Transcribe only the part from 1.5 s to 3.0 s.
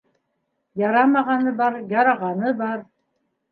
бар, ярағаны бар.